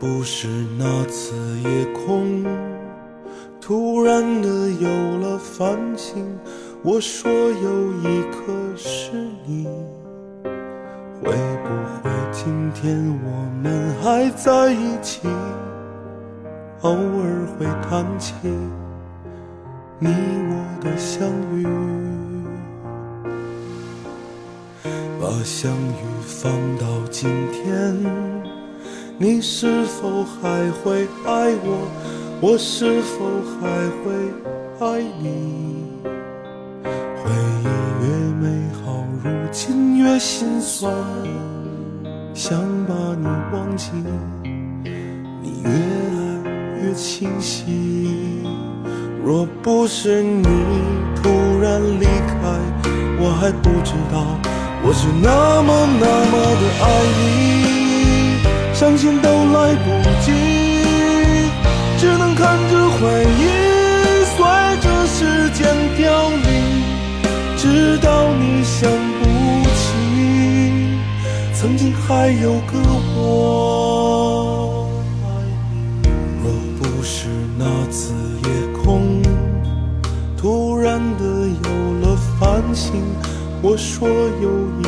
[0.00, 2.42] 不是那次夜空
[3.60, 4.88] 突然的有
[5.18, 6.26] 了繁星，
[6.82, 9.12] 我说有一颗是
[9.44, 9.66] 你，
[11.22, 11.68] 会不
[12.02, 13.28] 会今天我
[13.62, 15.20] 们还在一起？
[16.80, 18.32] 偶尔会谈起
[19.98, 21.66] 你我的相遇，
[25.20, 28.49] 把相遇放到今天。
[29.22, 31.86] 你是否还会爱我？
[32.40, 33.26] 我是否
[33.60, 33.68] 还
[34.00, 34.14] 会
[34.80, 35.84] 爱你？
[36.82, 37.30] 回
[37.60, 37.64] 忆
[38.00, 38.08] 越
[38.40, 38.48] 美
[38.82, 40.90] 好，如今越心酸。
[42.32, 43.90] 想把你忘记，
[45.42, 48.42] 你越来越清晰。
[49.22, 50.46] 若不是你
[51.22, 51.28] 突
[51.60, 52.58] 然离开，
[53.20, 54.24] 我还不知道
[54.82, 56.86] 我是那么那么的爱
[57.18, 57.79] 你。
[58.80, 59.90] 伤心都来不
[60.24, 60.32] 及，
[61.98, 63.44] 只能看着回忆
[64.24, 64.38] 随
[64.80, 66.42] 着时间凋零，
[67.58, 70.96] 直到你想不起，
[71.52, 72.78] 曾经还有个
[73.18, 74.88] 我。
[76.42, 78.14] 若不是那次
[78.44, 78.48] 夜
[78.82, 79.20] 空
[80.38, 81.68] 突然的有
[82.00, 83.04] 了繁星，
[83.60, 84.48] 我说有
[84.80, 84.84] 一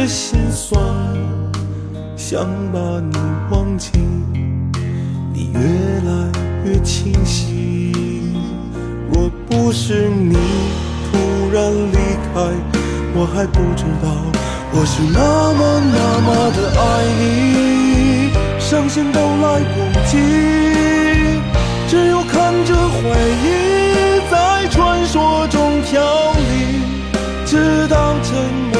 [0.00, 0.82] 越心酸，
[2.16, 2.78] 想把
[3.12, 3.18] 你
[3.50, 3.90] 忘记，
[5.32, 6.10] 你越来
[6.64, 7.92] 越清晰。
[9.12, 10.34] 若不是你
[11.12, 11.18] 突
[11.52, 11.96] 然离
[12.32, 12.40] 开，
[13.14, 14.08] 我还不知道
[14.72, 15.60] 我是那么
[15.92, 16.82] 那么的爱
[17.18, 19.76] 你，伤心都来不
[20.08, 20.16] 及，
[21.88, 23.00] 只有看着回
[23.44, 23.48] 忆
[24.30, 26.80] 在传说中飘零，
[27.44, 28.32] 直到沉
[28.72, 28.79] 默。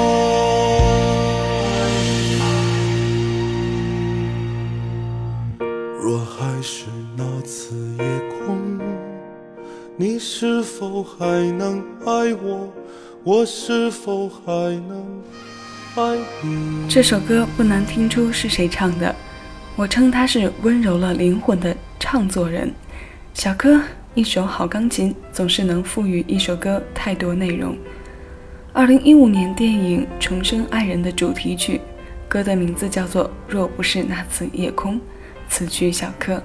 [9.98, 11.26] 你是否还
[11.58, 12.70] 能爱我？
[13.24, 14.44] 我是否还
[14.90, 15.24] 能
[15.96, 16.86] 爱你？
[16.90, 19.16] 这首歌不难听出是谁唱的，
[19.78, 22.74] 我称他是温柔了灵魂的唱作人。
[23.34, 23.80] 小柯，
[24.16, 27.78] 一首好钢琴总是能赋予一首歌太多内容。
[28.76, 31.80] 二零一五年电影《重生爱人》的主题曲，
[32.28, 34.96] 歌的名字叫做《若不是那次夜空》，
[35.48, 36.44] 词曲小柯，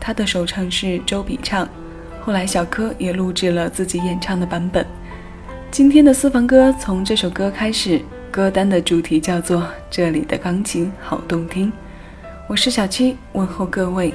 [0.00, 1.68] 他的首唱是周笔畅。
[2.20, 4.84] 后来，小柯也录制了自己演唱的版本。
[5.70, 8.00] 今天的私房歌从这首歌开始，
[8.32, 11.70] 歌单的主题叫做《这里的钢琴好动听》。
[12.48, 14.12] 我是小七，问候各位，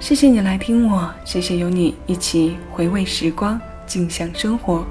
[0.00, 4.84] 谢谢你来听我，谢谢有你一起回味时光，静享生活。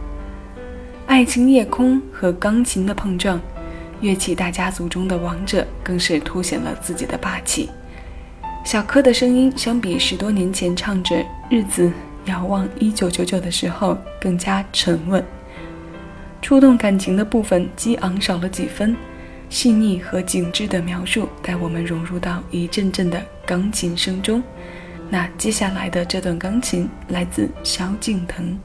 [1.06, 3.40] 爱情夜空和钢琴的碰撞，
[4.02, 7.69] 乐器大家族中的王者更是凸显了自己的霸气。
[8.66, 11.16] 小柯的声音相比十多年前唱着
[11.50, 11.88] 《日子》。
[12.25, 15.22] 遥望一九九九的时候更加沉稳，
[16.41, 18.96] 触动感情的部分激昂少了几分，
[19.49, 24.41] 细腻和紧致的描述带我们融入到一阵阵的钢琴声中。
[25.09, 28.58] 那接下来的这段钢琴来自萧敬腾，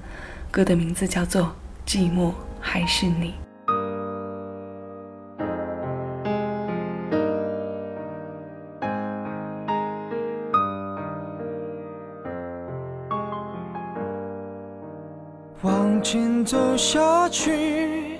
[0.52, 1.42] 歌的名字叫做
[1.88, 2.30] 《寂寞
[2.60, 3.32] 还是你》。
[15.62, 18.18] 往前走下去，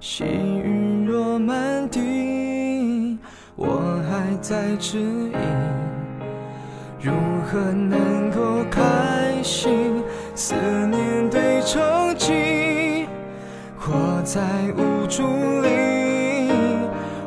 [0.00, 3.16] 细雨落满地，
[3.54, 5.36] 我还在质疑，
[7.00, 7.12] 如
[7.46, 10.02] 何能够开心？
[10.34, 10.54] 思
[10.88, 12.32] 念堆成积，
[14.28, 14.42] 在
[14.76, 15.22] 无助
[15.62, 16.50] 里，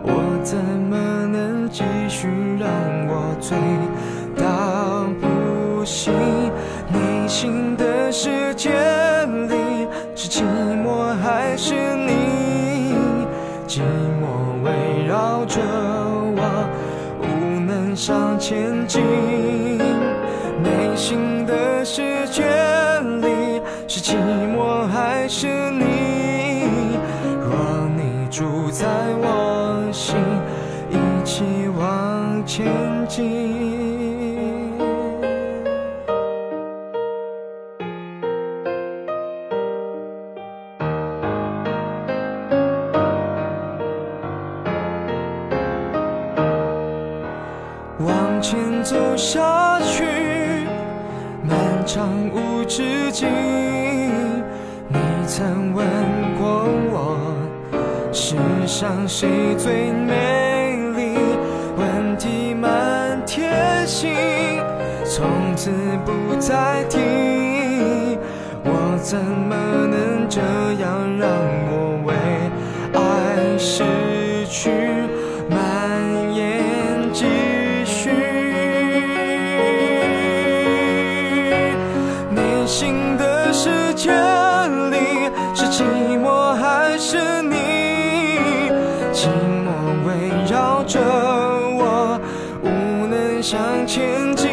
[0.04, 2.28] 我怎么能继续
[2.60, 2.70] 让
[3.08, 3.58] 我醉
[4.38, 6.14] 到不行？
[6.94, 8.70] 内心的世界。
[9.50, 10.44] 里，是寂
[10.84, 12.94] 寞还是你？
[13.68, 13.82] 寂
[14.22, 15.60] 寞围绕着
[16.38, 16.70] 我，
[17.20, 19.02] 无能向前进。
[20.62, 22.44] 内心的世界
[23.22, 24.16] 里，是寂
[24.56, 25.48] 寞还是
[28.82, 28.88] 在
[29.20, 30.16] 我心，
[30.90, 32.66] 一起往前
[33.08, 33.62] 进。
[48.00, 50.04] 往前走下去，
[51.48, 53.30] 漫长无止境。
[54.88, 54.98] 你
[55.28, 55.86] 曾问，
[58.32, 61.18] 世上谁最美丽？
[61.76, 64.10] 问题满天星，
[65.04, 65.70] 从此
[66.06, 66.98] 不再提。
[68.64, 69.54] 我怎么
[69.86, 70.40] 能这
[70.82, 71.30] 样让
[71.68, 72.14] 我为
[72.94, 73.84] 爱失
[74.48, 74.72] 去
[90.06, 91.00] 围绕着
[91.78, 92.20] 我，
[92.64, 92.68] 无
[93.08, 94.50] 能向前进。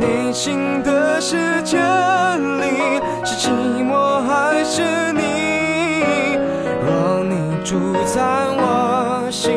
[0.00, 3.50] 内心的世界里，是寂
[3.84, 4.82] 寞还是
[5.12, 6.38] 你？
[6.84, 7.34] 若你
[7.64, 8.20] 住在
[8.56, 9.52] 我心，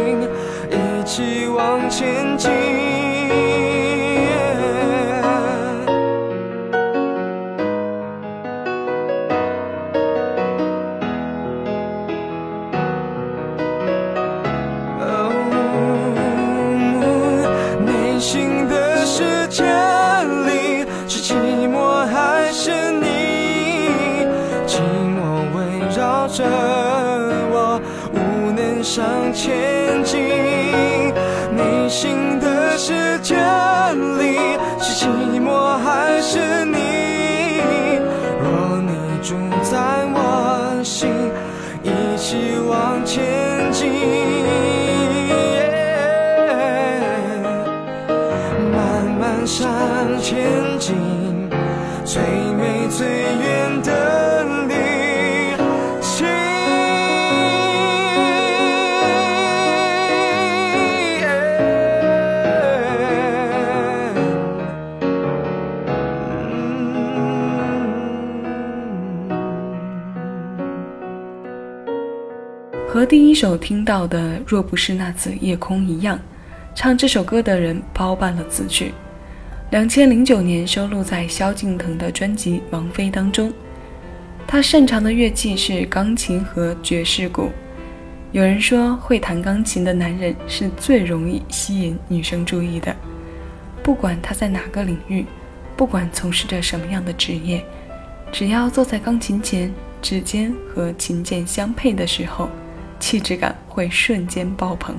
[0.69, 2.86] 一起往前进。
[28.87, 30.17] 无能向前进。
[31.51, 32.36] 内心
[73.17, 76.19] 第一首听到的《若不是那次夜空》一样，
[76.75, 78.91] 唱这首歌的人包办了词曲。
[79.71, 83.51] 两千零九年收录在萧敬腾的专辑《王菲》当中。
[84.45, 87.49] 他擅长的乐器是钢琴和爵士鼓。
[88.33, 92.95] 有人说，会弹钢琴的男人是最容易吸引女生注意的。
[93.81, 95.25] 不管他在哪个领域，
[95.75, 97.65] 不管从事着什么样的职业，
[98.31, 99.73] 只要坐在钢琴前，
[100.03, 102.47] 指尖和琴键相配的时候，
[102.99, 104.95] 气质感会瞬间爆棚。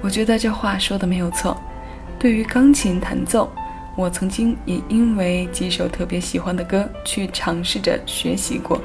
[0.00, 1.56] 我觉得这话说的没有错。
[2.18, 3.50] 对于钢琴弹奏，
[3.96, 8.80] 我曾经也因为几首特别喜欢的歌去尝试着学习过，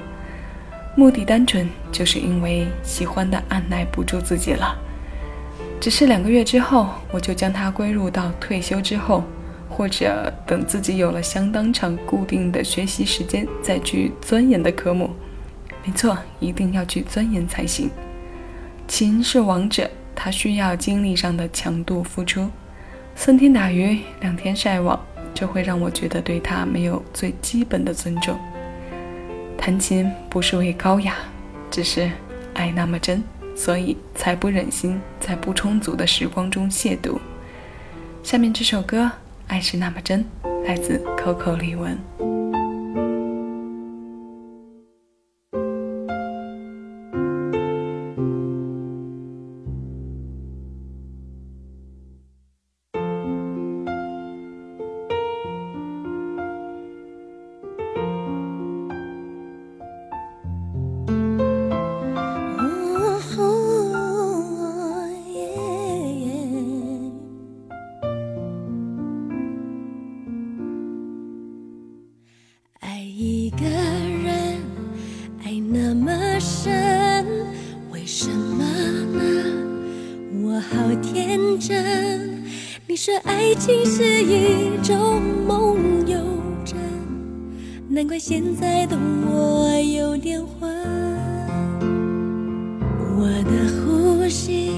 [0.95, 4.75] 目的单纯就是因为喜欢的按耐不住自己了。
[5.79, 9.23] 只是两个月之后，我就将它归入到退休之后，
[9.69, 15.11] 或者等自己有了相当长固定的学习时间再去钻研的科目。
[15.85, 17.89] 没错，一定要去钻研才行。
[18.87, 22.49] 琴是王者，它需要精力上的强度付出。
[23.15, 24.99] 三天打鱼两天晒网，
[25.33, 28.39] 这会让我觉得对它没有最基本的尊重。
[29.57, 31.15] 弹琴不是为高雅，
[31.69, 32.09] 只是
[32.53, 33.21] 爱那么真，
[33.55, 37.19] 所以才不忍心在不充足的时光中亵渎。
[38.23, 39.03] 下面这首歌
[39.47, 40.23] 《爱是那么真》，
[40.65, 41.97] 来自 Coco 李玟。
[84.87, 86.17] 你说爱情是一种梦游
[86.63, 86.77] 症，
[87.89, 90.71] 难怪现在的我有点昏。
[93.19, 93.51] 我的
[93.83, 94.71] 呼吸，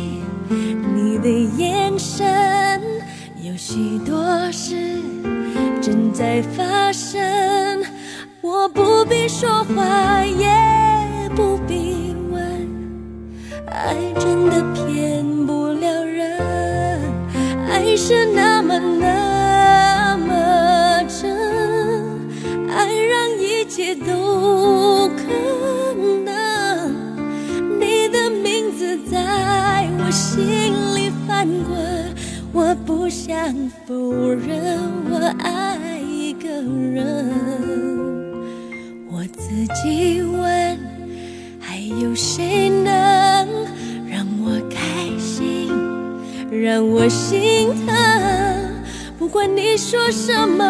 [0.49, 2.81] 你的眼神，
[3.43, 4.75] 有许多事
[5.79, 7.83] 正在发生。
[8.41, 10.49] 我不必说话，也
[11.35, 12.41] 不必问，
[13.67, 16.99] 爱真的骗不了人，
[17.69, 19.28] 爱是那么难
[23.69, 25.93] 一切都可
[26.25, 26.91] 能。
[27.79, 32.15] 你的名字在我心里翻滚，
[32.51, 33.53] 我不想
[33.85, 33.93] 否
[34.33, 34.79] 认
[35.11, 37.31] 我爱一个人。
[39.07, 39.51] 我自
[39.83, 40.79] 己问，
[41.59, 42.91] 还有谁能
[44.09, 45.69] 让我开心，
[46.49, 47.95] 让我心疼？
[49.19, 50.63] 不管你说什么，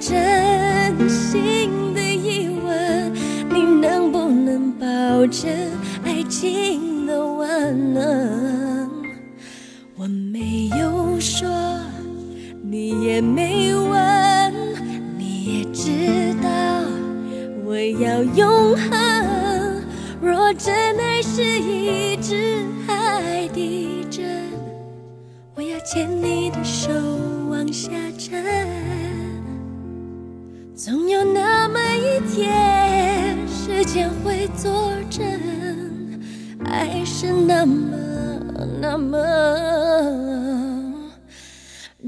[0.00, 3.12] 真心的疑问，
[3.50, 4.86] 你能不能保
[5.28, 5.50] 证
[6.04, 8.90] 爱情的万能？
[9.96, 11.48] 我没有说，
[12.62, 14.52] 你也没问，
[15.16, 16.48] 你也知道
[17.64, 19.82] 我要永恒。
[20.20, 24.24] 若真爱是一只海底针，
[25.54, 26.33] 我要牵你
[32.34, 35.24] 天，时间会作证，
[36.64, 37.96] 爱是那么
[38.80, 39.16] 那么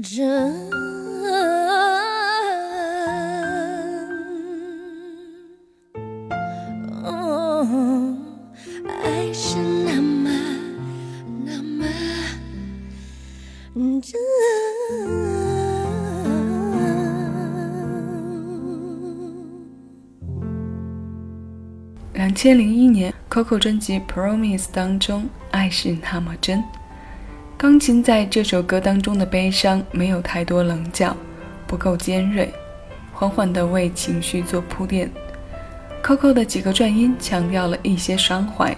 [0.03, 0.76] 真。
[22.47, 26.59] 千零一年，Coco 专辑《Promise》当中，《爱是那么真》，
[27.57, 31.13] 钢琴在这首歌当中的悲伤没有太多棱角，
[31.67, 32.49] 不够尖锐，
[33.11, 35.11] 缓缓地为情绪做铺垫。
[36.01, 38.73] Coco 的几个转音强调了一些伤怀，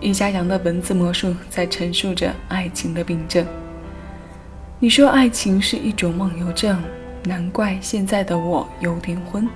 [0.00, 3.46] 易家扬的文字魔术在陈述着爱情的病症。
[4.80, 6.82] 你说爱情是一种梦游症，
[7.22, 9.48] 难怪现在的我有点昏。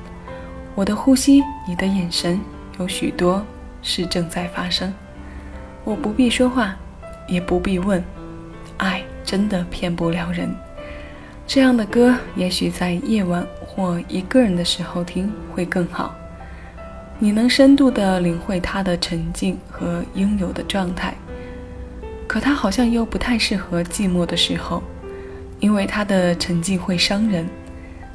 [0.77, 2.41] 我的呼吸，你的眼神，
[2.79, 3.45] 有许多
[3.83, 4.93] 事正在发生。
[5.85, 6.75] 我不必说话，
[7.29, 8.03] 也不必问，
[8.79, 10.49] 爱真的骗不了人。
[11.47, 16.15] 这样的歌，也许在夜晚或一个人的时候听会更好。
[17.19, 21.15] 你能深度的领会它的沉静和应有的状态，
[22.27, 24.83] 可它好像又不太适合寂寞的时候，
[25.61, 27.47] 因为它的沉静会伤人。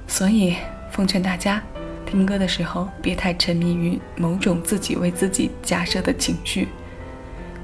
[0.08, 0.56] 所以，
[0.92, 1.62] 奉劝大家，
[2.10, 6.68] 听歌的时候别太沉迷于某种自己为自己假设的情绪。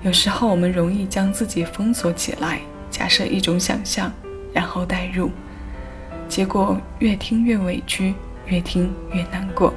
[0.04, 2.60] 有时候我们容易将自己封锁起来，
[2.92, 4.14] 假设一种想象，
[4.54, 5.32] 然后代入，
[6.30, 8.14] 结果越听越委屈，
[8.46, 9.74] 越听越难过。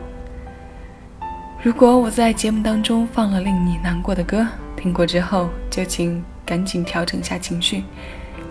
[1.63, 4.47] 如果我在节目当中放了令你难过的歌，
[4.77, 7.85] 听过之后就请赶紧调整下情绪，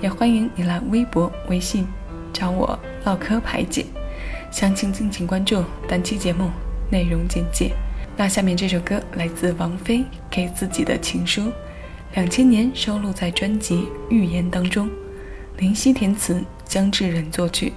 [0.02, 1.88] 也欢迎你来微博、微信
[2.34, 3.86] 找我唠嗑排解。
[4.52, 6.50] 详情敬请关注单期节目
[6.90, 7.72] 内容简介。
[8.16, 11.52] 那下面这首歌来自王菲给自己的情书，
[12.16, 13.76] 两千年收录在专辑
[14.10, 14.90] 《预言》当中，
[15.58, 17.74] 林夕填词，姜志仁作曲。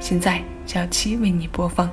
[0.00, 1.90] 现在小七为你播放。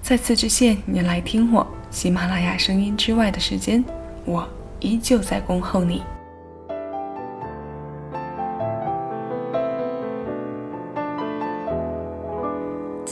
[0.00, 3.84] 再次致谢你来听我喜马拉雅声音之外的时间，
[4.24, 4.48] 我
[4.80, 6.02] 依旧在恭候你。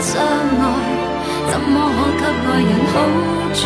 [0.00, 0.64] 相爱？
[1.50, 2.94] 怎么可给爱人好
[3.54, 3.60] 处？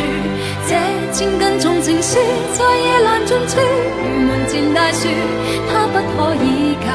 [0.68, 0.70] 这
[1.12, 2.18] 千斤重情书
[2.54, 5.08] 在夜阑尽处，如门前大树，
[5.68, 6.86] 它不可倚靠，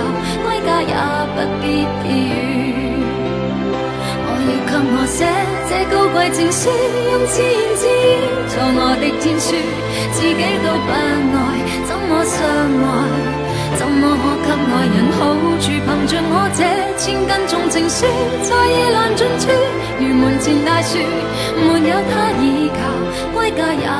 [0.44, 0.94] 归家也
[1.36, 1.64] 不必
[2.02, 2.34] 避雨。
[4.48, 5.18] 要给我写
[5.70, 6.70] 这高贵情书，
[7.12, 7.92] 用自言自语
[8.48, 9.46] 做我的天书，
[10.14, 11.46] 自己都不爱，
[11.86, 12.36] 怎么相
[12.82, 13.47] 爱？
[13.76, 15.20] 怎么可给爱人好
[15.60, 15.68] 处？
[15.68, 16.62] 凭着我这
[16.98, 18.06] 千斤重情书，
[18.44, 19.50] 在夜阑尽处，
[20.00, 20.98] 如门前大树，
[21.56, 22.80] 没有他倚靠，
[23.34, 23.97] 归家也。